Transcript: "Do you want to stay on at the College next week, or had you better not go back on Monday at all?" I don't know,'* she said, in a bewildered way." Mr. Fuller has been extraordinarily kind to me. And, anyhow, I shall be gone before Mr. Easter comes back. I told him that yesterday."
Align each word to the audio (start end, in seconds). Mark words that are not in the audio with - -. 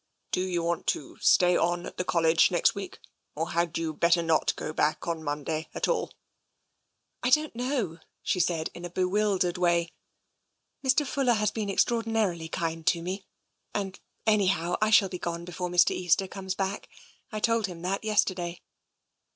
"Do 0.31 0.41
you 0.41 0.63
want 0.63 0.87
to 0.87 1.19
stay 1.19 1.55
on 1.55 1.85
at 1.85 1.97
the 1.97 2.03
College 2.03 2.49
next 2.49 2.73
week, 2.73 2.97
or 3.35 3.51
had 3.51 3.77
you 3.77 3.93
better 3.93 4.23
not 4.23 4.55
go 4.55 4.73
back 4.73 5.07
on 5.07 5.23
Monday 5.23 5.69
at 5.75 5.87
all?" 5.87 6.11
I 7.21 7.29
don't 7.29 7.55
know,'* 7.55 7.99
she 8.23 8.39
said, 8.39 8.71
in 8.73 8.83
a 8.83 8.89
bewildered 8.89 9.59
way." 9.59 9.93
Mr. 10.83 11.05
Fuller 11.05 11.33
has 11.33 11.51
been 11.51 11.69
extraordinarily 11.69 12.49
kind 12.49 12.83
to 12.87 13.03
me. 13.03 13.27
And, 13.75 13.99
anyhow, 14.25 14.75
I 14.81 14.89
shall 14.89 15.07
be 15.07 15.19
gone 15.19 15.45
before 15.45 15.69
Mr. 15.69 15.91
Easter 15.91 16.27
comes 16.27 16.55
back. 16.55 16.89
I 17.31 17.39
told 17.39 17.67
him 17.67 17.83
that 17.83 18.03
yesterday." 18.03 18.63